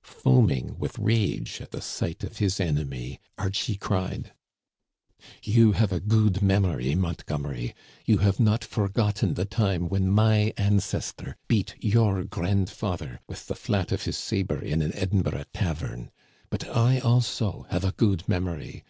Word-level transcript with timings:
Foaming 0.00 0.78
with 0.78 0.98
rage 0.98 1.60
at 1.60 1.70
the 1.70 1.82
sight 1.82 2.24
of 2.24 2.38
his 2.38 2.58
enemy, 2.60 3.20
Archie 3.36 3.76
cried: 3.76 4.32
You 5.42 5.72
have 5.72 5.92
a 5.92 6.00
good 6.00 6.40
memory, 6.40 6.94
Montgomery. 6.94 7.74
You 8.06 8.16
have 8.16 8.40
not 8.40 8.64
forgotten 8.64 9.34
the 9.34 9.44
time 9.44 9.90
when 9.90 10.08
my 10.10 10.54
ancestor 10.56 11.36
beat 11.46 11.74
your 11.78 12.24
grandfather 12.24 13.20
with 13.28 13.48
the 13.48 13.54
flat 13.54 13.92
of 13.92 14.04
his 14.04 14.16
saber 14.16 14.58
in 14.62 14.80
an 14.80 14.94
Edinburgh 14.94 15.44
tavern. 15.52 16.10
But 16.48 16.66
I, 16.74 16.98
also, 17.00 17.66
have 17.68 17.84
a 17.84 17.92
good 17.92 18.26
memory. 18.26 18.84